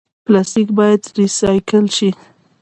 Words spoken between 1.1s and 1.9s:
ریسایکل